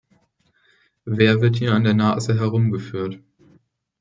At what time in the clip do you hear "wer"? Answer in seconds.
1.05-1.41